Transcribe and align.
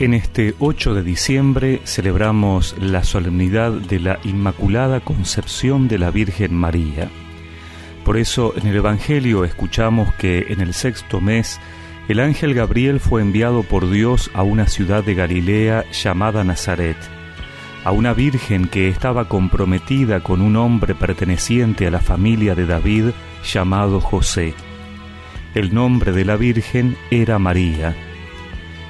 En 0.00 0.12
este 0.12 0.56
8 0.58 0.92
de 0.92 1.04
diciembre 1.04 1.80
celebramos 1.84 2.74
la 2.80 3.04
solemnidad 3.04 3.70
de 3.70 4.00
la 4.00 4.18
Inmaculada 4.24 4.98
Concepción 4.98 5.86
de 5.86 5.98
la 5.98 6.10
Virgen 6.10 6.52
María. 6.52 7.08
Por 8.04 8.16
eso 8.16 8.54
en 8.56 8.66
el 8.66 8.74
Evangelio 8.74 9.44
escuchamos 9.44 10.12
que 10.14 10.46
en 10.48 10.60
el 10.60 10.74
sexto 10.74 11.20
mes 11.20 11.60
el 12.08 12.18
ángel 12.18 12.54
Gabriel 12.54 12.98
fue 12.98 13.22
enviado 13.22 13.62
por 13.62 13.88
Dios 13.88 14.32
a 14.34 14.42
una 14.42 14.66
ciudad 14.66 15.04
de 15.04 15.14
Galilea 15.14 15.84
llamada 15.92 16.42
Nazaret, 16.42 16.96
a 17.84 17.92
una 17.92 18.14
virgen 18.14 18.66
que 18.66 18.88
estaba 18.88 19.28
comprometida 19.28 20.24
con 20.24 20.40
un 20.40 20.56
hombre 20.56 20.96
perteneciente 20.96 21.86
a 21.86 21.92
la 21.92 22.00
familia 22.00 22.56
de 22.56 22.66
David 22.66 23.10
llamado 23.44 24.00
José. 24.00 24.54
El 25.54 25.72
nombre 25.72 26.10
de 26.10 26.24
la 26.24 26.34
virgen 26.34 26.96
era 27.12 27.38
María. 27.38 27.94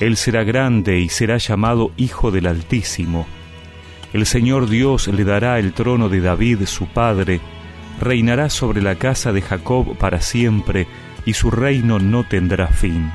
él 0.00 0.16
será 0.16 0.44
grande 0.44 0.98
y 1.00 1.08
será 1.08 1.38
llamado 1.38 1.92
Hijo 1.96 2.30
del 2.30 2.46
Altísimo. 2.46 3.26
El 4.12 4.26
Señor 4.26 4.68
Dios 4.68 5.08
le 5.08 5.24
dará 5.24 5.58
el 5.58 5.72
trono 5.72 6.08
de 6.08 6.20
David 6.20 6.64
su 6.66 6.86
padre, 6.86 7.40
reinará 8.00 8.50
sobre 8.50 8.82
la 8.82 8.96
casa 8.96 9.32
de 9.32 9.42
Jacob 9.42 9.96
para 9.96 10.20
siempre, 10.20 10.86
y 11.24 11.34
su 11.34 11.50
reino 11.50 11.98
no 11.98 12.24
tendrá 12.24 12.66
fin. 12.66 13.10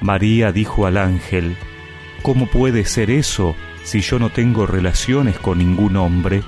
María 0.00 0.52
dijo 0.52 0.86
al 0.86 0.98
ángel, 0.98 1.56
¿Cómo 2.22 2.46
puede 2.46 2.84
ser 2.84 3.10
eso 3.10 3.54
si 3.82 4.00
yo 4.00 4.18
no 4.18 4.30
tengo 4.30 4.66
relaciones 4.66 5.38
con 5.38 5.58
ningún 5.58 5.96
hombre? 5.96 6.42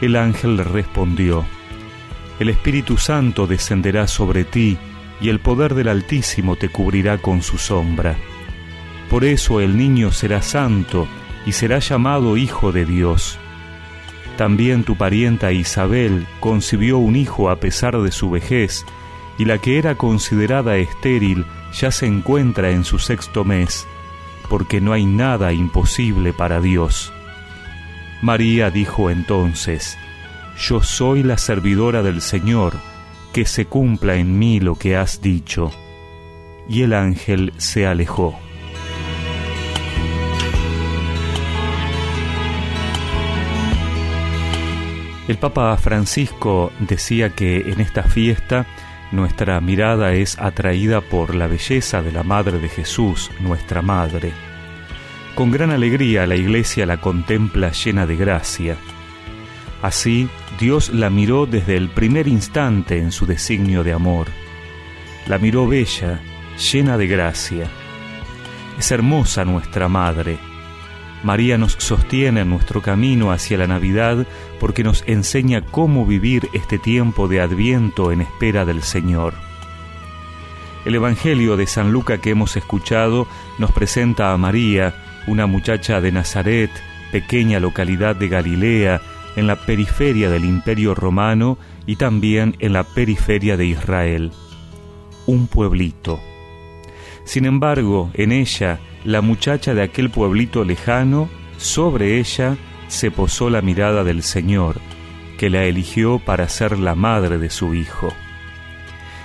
El 0.00 0.16
ángel 0.16 0.56
le 0.56 0.64
respondió, 0.64 1.44
El 2.38 2.48
Espíritu 2.48 2.96
Santo 2.96 3.46
descenderá 3.46 4.06
sobre 4.06 4.44
ti, 4.44 4.78
y 5.20 5.28
el 5.28 5.40
poder 5.40 5.74
del 5.74 5.88
Altísimo 5.88 6.56
te 6.56 6.68
cubrirá 6.68 7.18
con 7.18 7.42
su 7.42 7.58
sombra. 7.58 8.16
Por 9.10 9.24
eso 9.24 9.60
el 9.60 9.76
niño 9.76 10.12
será 10.12 10.42
santo 10.42 11.08
y 11.46 11.52
será 11.52 11.78
llamado 11.78 12.36
Hijo 12.36 12.72
de 12.72 12.84
Dios. 12.84 13.38
También 14.36 14.84
tu 14.84 14.96
parienta 14.96 15.50
Isabel 15.50 16.26
concibió 16.40 16.98
un 16.98 17.16
hijo 17.16 17.50
a 17.50 17.56
pesar 17.56 17.98
de 18.00 18.12
su 18.12 18.30
vejez, 18.30 18.84
y 19.36 19.44
la 19.44 19.58
que 19.58 19.78
era 19.78 19.96
considerada 19.96 20.76
estéril 20.76 21.44
ya 21.72 21.90
se 21.90 22.06
encuentra 22.06 22.70
en 22.70 22.84
su 22.84 22.98
sexto 22.98 23.44
mes, 23.44 23.86
porque 24.48 24.80
no 24.80 24.92
hay 24.92 25.06
nada 25.06 25.52
imposible 25.52 26.32
para 26.32 26.60
Dios. 26.60 27.12
María 28.22 28.70
dijo 28.70 29.10
entonces, 29.10 29.96
Yo 30.58 30.82
soy 30.82 31.22
la 31.22 31.38
servidora 31.38 32.02
del 32.02 32.20
Señor, 32.20 32.74
que 33.32 33.44
se 33.44 33.66
cumpla 33.66 34.16
en 34.16 34.38
mí 34.38 34.60
lo 34.60 34.74
que 34.74 34.96
has 34.96 35.20
dicho. 35.20 35.70
Y 36.68 36.82
el 36.82 36.92
ángel 36.92 37.52
se 37.56 37.86
alejó. 37.86 38.38
El 45.28 45.36
Papa 45.36 45.76
Francisco 45.76 46.72
decía 46.80 47.30
que 47.30 47.70
en 47.70 47.80
esta 47.80 48.02
fiesta 48.02 48.66
nuestra 49.12 49.60
mirada 49.60 50.14
es 50.14 50.38
atraída 50.38 51.00
por 51.02 51.34
la 51.34 51.46
belleza 51.46 52.02
de 52.02 52.12
la 52.12 52.22
Madre 52.22 52.58
de 52.58 52.68
Jesús, 52.68 53.30
nuestra 53.40 53.82
Madre. 53.82 54.32
Con 55.34 55.50
gran 55.50 55.70
alegría 55.70 56.26
la 56.26 56.36
Iglesia 56.36 56.86
la 56.86 57.00
contempla 57.00 57.72
llena 57.72 58.06
de 58.06 58.16
gracia 58.16 58.76
Así, 59.82 60.28
Dios 60.58 60.90
la 60.90 61.08
miró 61.08 61.46
desde 61.46 61.76
el 61.76 61.88
primer 61.88 62.26
instante 62.26 62.98
en 62.98 63.12
su 63.12 63.26
designio 63.26 63.84
de 63.84 63.92
amor. 63.92 64.26
La 65.26 65.38
miró 65.38 65.68
bella, 65.68 66.20
llena 66.72 66.96
de 66.96 67.06
gracia. 67.06 67.70
Es 68.78 68.90
hermosa 68.90 69.44
nuestra 69.44 69.88
Madre. 69.88 70.38
María 71.22 71.58
nos 71.58 71.72
sostiene 71.72 72.40
en 72.40 72.50
nuestro 72.50 72.80
camino 72.80 73.32
hacia 73.32 73.58
la 73.58 73.66
Navidad 73.66 74.26
porque 74.60 74.84
nos 74.84 75.02
enseña 75.06 75.62
cómo 75.62 76.06
vivir 76.06 76.48
este 76.52 76.78
tiempo 76.78 77.28
de 77.28 77.40
adviento 77.40 78.12
en 78.12 78.20
espera 78.20 78.64
del 78.64 78.82
Señor. 78.82 79.34
El 80.84 80.94
Evangelio 80.94 81.56
de 81.56 81.66
San 81.66 81.92
Luca 81.92 82.18
que 82.18 82.30
hemos 82.30 82.56
escuchado 82.56 83.26
nos 83.58 83.72
presenta 83.72 84.32
a 84.32 84.38
María, 84.38 84.94
una 85.26 85.46
muchacha 85.46 86.00
de 86.00 86.12
Nazaret, 86.12 86.70
pequeña 87.10 87.58
localidad 87.60 88.14
de 88.16 88.28
Galilea, 88.28 89.00
en 89.36 89.46
la 89.46 89.56
periferia 89.56 90.30
del 90.30 90.44
Imperio 90.44 90.94
Romano 90.94 91.58
y 91.86 91.96
también 91.96 92.56
en 92.58 92.72
la 92.72 92.84
periferia 92.84 93.56
de 93.56 93.66
Israel. 93.66 94.32
Un 95.26 95.46
pueblito. 95.46 96.20
Sin 97.24 97.44
embargo, 97.44 98.10
en 98.14 98.32
ella, 98.32 98.78
la 99.04 99.20
muchacha 99.20 99.74
de 99.74 99.82
aquel 99.82 100.10
pueblito 100.10 100.64
lejano, 100.64 101.28
sobre 101.56 102.18
ella 102.18 102.56
se 102.88 103.10
posó 103.10 103.50
la 103.50 103.60
mirada 103.60 104.02
del 104.04 104.22
Señor, 104.22 104.80
que 105.38 105.50
la 105.50 105.64
eligió 105.64 106.18
para 106.18 106.48
ser 106.48 106.78
la 106.78 106.94
madre 106.94 107.38
de 107.38 107.50
su 107.50 107.74
Hijo. 107.74 108.12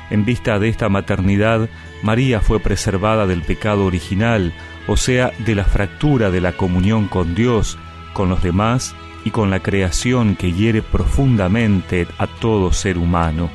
En 0.10 0.26
vista 0.26 0.60
de 0.60 0.70
esta 0.70 0.90
maternidad, 0.90 1.70
María 2.04 2.42
fue 2.42 2.60
preservada 2.60 3.26
del 3.26 3.42
pecado 3.42 3.86
original, 3.86 4.54
o 4.88 4.98
sea, 4.98 5.32
de 5.40 5.56
la 5.56 5.64
fractura 5.64 6.30
de 6.30 6.42
la 6.42 6.52
comunión 6.52 7.08
con 7.08 7.34
Dios, 7.36 7.80
con 8.14 8.30
los 8.30 8.44
demás 8.44 8.96
y 9.26 9.32
con 9.32 9.50
la 9.50 9.62
creación 9.62 10.36
que 10.36 10.52
hiere 10.52 10.82
profundamente 10.82 12.08
a 12.18 12.28
todo 12.28 12.72
ser 12.72 12.98
humano. 12.98 13.50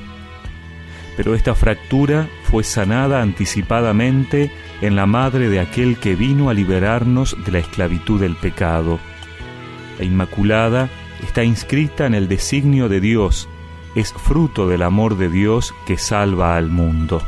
Pero 1.16 1.34
esta 1.34 1.54
fractura 1.54 2.28
fue 2.44 2.62
sanada 2.62 3.20
anticipadamente 3.22 4.52
en 4.80 4.94
la 4.94 5.06
madre 5.06 5.48
de 5.48 5.60
aquel 5.60 5.98
que 5.98 6.14
vino 6.14 6.48
a 6.48 6.54
liberarnos 6.54 7.36
de 7.44 7.52
la 7.52 7.58
esclavitud 7.58 8.20
del 8.20 8.36
pecado. 8.36 9.00
La 9.98 10.04
Inmaculada 10.04 10.88
está 11.22 11.42
inscrita 11.42 12.06
en 12.06 12.14
el 12.14 12.28
designio 12.28 12.88
de 12.88 13.00
Dios, 13.00 13.48
es 13.94 14.12
fruto 14.12 14.68
del 14.68 14.82
amor 14.82 15.16
de 15.16 15.28
Dios 15.28 15.74
que 15.86 15.98
salva 15.98 16.56
al 16.56 16.68
mundo. 16.68 17.20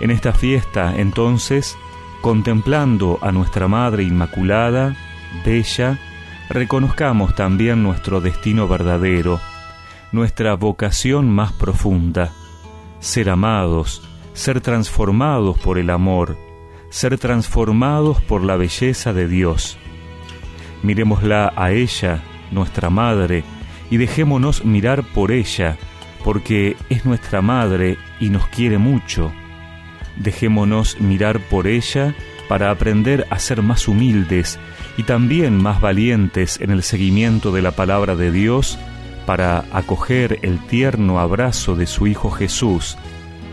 En 0.00 0.10
esta 0.10 0.32
fiesta, 0.32 0.94
entonces, 0.96 1.76
contemplando 2.22 3.18
a 3.20 3.32
nuestra 3.32 3.68
Madre 3.68 4.04
Inmaculada, 4.04 4.96
bella, 5.44 5.98
reconozcamos 6.52 7.34
también 7.34 7.82
nuestro 7.82 8.20
destino 8.20 8.68
verdadero, 8.68 9.40
nuestra 10.12 10.54
vocación 10.54 11.30
más 11.30 11.52
profunda, 11.52 12.32
ser 13.00 13.30
amados, 13.30 14.02
ser 14.34 14.60
transformados 14.60 15.58
por 15.58 15.78
el 15.78 15.90
amor, 15.90 16.36
ser 16.90 17.18
transformados 17.18 18.20
por 18.20 18.44
la 18.44 18.56
belleza 18.56 19.12
de 19.12 19.28
Dios. 19.28 19.78
Miremosla 20.82 21.52
a 21.56 21.72
ella, 21.72 22.22
nuestra 22.50 22.90
Madre, 22.90 23.44
y 23.90 23.96
dejémonos 23.96 24.64
mirar 24.64 25.02
por 25.02 25.32
ella, 25.32 25.78
porque 26.24 26.76
es 26.88 27.04
nuestra 27.04 27.40
Madre 27.40 27.96
y 28.20 28.28
nos 28.30 28.46
quiere 28.48 28.78
mucho. 28.78 29.32
Dejémonos 30.16 31.00
mirar 31.00 31.40
por 31.48 31.66
ella 31.66 32.14
para 32.48 32.70
aprender 32.70 33.26
a 33.30 33.38
ser 33.38 33.62
más 33.62 33.88
humildes 33.88 34.58
y 34.96 35.04
también 35.04 35.56
más 35.56 35.80
valientes 35.80 36.60
en 36.60 36.70
el 36.70 36.82
seguimiento 36.82 37.52
de 37.52 37.62
la 37.62 37.70
palabra 37.72 38.16
de 38.16 38.30
Dios 38.30 38.78
para 39.26 39.64
acoger 39.72 40.38
el 40.42 40.58
tierno 40.66 41.20
abrazo 41.20 41.76
de 41.76 41.86
su 41.86 42.06
Hijo 42.06 42.30
Jesús, 42.30 42.96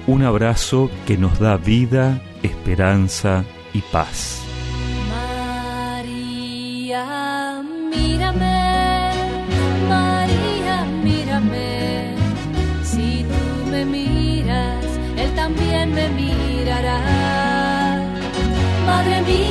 un 0.08 0.24
abrazo 0.24 0.90
que 1.06 1.18
nos 1.18 1.40
da 1.40 1.58
vida, 1.58 2.22
esperanza 2.44 3.46
y 3.74 3.82
paz. 3.82 4.42
María, 5.94 7.06
mírame, 7.90 9.12
María, 9.88 10.86
mírame, 11.04 12.16
si 12.84 13.24
tú 13.24 13.70
me 13.70 13.86
miras, 13.86 14.86
Él 15.18 15.32
también 15.36 15.94
me 15.94 16.10
mirará. 16.10 17.00
Madre 18.86 19.22
mía, 19.22 19.49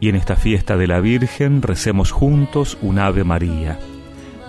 Y 0.00 0.08
en 0.08 0.16
esta 0.16 0.36
fiesta 0.36 0.76
de 0.76 0.86
la 0.86 1.00
Virgen 1.00 1.62
recemos 1.62 2.10
juntos 2.10 2.76
un 2.82 2.98
Ave 2.98 3.24
María. 3.24 3.78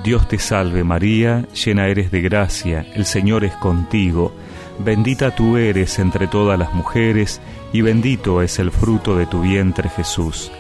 Dios 0.04 0.28
te 0.28 0.38
salve 0.40 0.84
María, 0.84 1.48
llena 1.54 1.88
eres 1.88 2.12
de 2.12 2.22
gracia, 2.22 2.86
el 2.94 3.06
Señor 3.06 3.44
es 3.44 3.54
contigo, 3.56 4.34
bendita 4.80 5.36
tú 5.36 5.58
eres 5.58 6.00
entre 6.00 6.28
todas 6.28 6.60
las 6.60 6.74
mujeres, 6.74 7.42
y 7.74 7.82
bendito 7.82 8.42
es 8.42 8.60
el 8.60 8.72
fruto 8.72 9.18
de 9.18 9.26
tu 9.26 9.42
vientre 9.42 9.90
Jesús. 9.90 10.52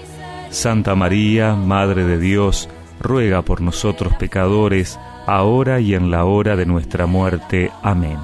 Santa 0.49 0.95
María, 0.95 1.53
Madre 1.55 2.03
de 2.03 2.17
Dios, 2.17 2.69
ruega 2.99 3.41
por 3.41 3.61
nosotros 3.61 4.13
pecadores, 4.15 4.99
ahora 5.27 5.79
y 5.79 5.93
en 5.93 6.09
la 6.09 6.25
hora 6.25 6.55
de 6.55 6.65
nuestra 6.65 7.05
muerte. 7.05 7.71
Amén. 7.83 8.17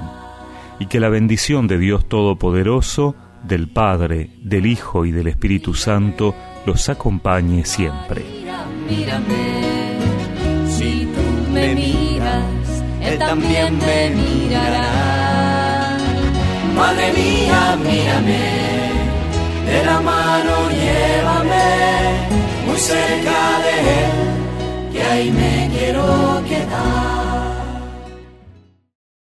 Y 0.78 0.86
que 0.86 1.00
la 1.00 1.10
bendición 1.10 1.68
de 1.68 1.78
Dios 1.78 2.08
Todopoderoso, 2.08 3.14
del 3.44 3.68
Padre, 3.68 4.30
del 4.42 4.66
Hijo 4.66 5.04
y 5.04 5.12
del 5.12 5.28
Espíritu 5.28 5.74
Santo 5.74 6.34
los 6.66 6.88
acompañe 6.88 7.64
siempre. 7.64 8.24
Mírame, 8.88 9.98
si 10.68 11.06
tú 11.14 11.52
me 11.52 11.74
miras, 11.74 12.82
Él 13.00 13.18
también 13.18 13.78
me 13.78 14.10
mirará. 14.10 15.98
Madre 16.76 17.12
mía, 17.12 17.78
mírame, 17.82 18.44
de 19.66 19.84
la 19.86 20.00
mano 20.00 20.70
llévame 20.70 21.64
muy 22.66 22.78
cerca 22.78 23.38
de 23.64 23.74
Él, 24.00 24.92
que 24.92 25.02
ahí 25.02 25.30
me 25.30 25.70
quiero 25.72 26.42
quedar. 26.48 27.33